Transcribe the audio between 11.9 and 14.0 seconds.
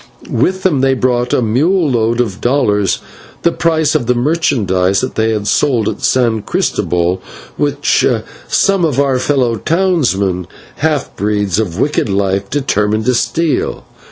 life, determined to steal.